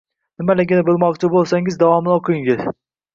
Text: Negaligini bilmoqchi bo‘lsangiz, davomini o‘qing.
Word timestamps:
Negaligini 0.43 0.83
bilmoqchi 0.87 1.29
bo‘lsangiz, 1.33 1.77
davomini 1.83 2.15
o‘qing. 2.17 2.65